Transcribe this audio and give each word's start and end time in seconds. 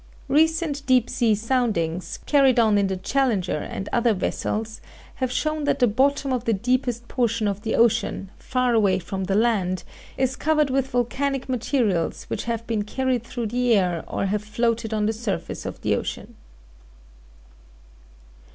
Recent 0.29 0.83
deep 0.87 1.11
sea 1.11 1.35
soundings, 1.35 2.17
carried 2.25 2.57
on 2.57 2.79
in 2.79 2.87
the 2.87 2.97
Challenger 2.97 3.57
and 3.59 3.87
other 3.93 4.15
vessels, 4.15 4.81
have 5.17 5.31
shown 5.31 5.65
that 5.65 5.77
the 5.77 5.85
bottom 5.85 6.33
of 6.33 6.45
the 6.45 6.53
deepest 6.53 7.07
portion 7.07 7.47
of 7.47 7.61
the 7.61 7.75
ocean, 7.75 8.31
far 8.39 8.73
away 8.73 8.97
from 8.97 9.25
the 9.25 9.35
land, 9.35 9.83
is 10.17 10.35
covered 10.35 10.71
with 10.71 10.87
volcanic 10.87 11.47
materials 11.47 12.23
which 12.29 12.45
have 12.45 12.65
been 12.65 12.81
carried 12.81 13.23
through 13.23 13.45
the 13.45 13.75
air 13.75 14.03
or 14.07 14.25
have 14.25 14.41
floated 14.43 14.91
on 14.91 15.05
the 15.05 15.13
surface 15.13 15.67
of 15.67 15.79
the 15.81 15.95
ocean. 15.95 16.33